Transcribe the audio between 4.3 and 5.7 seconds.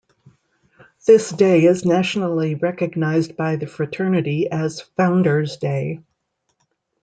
as "Founders